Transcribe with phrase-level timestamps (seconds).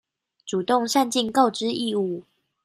[0.47, 2.23] 主動善盡告知義務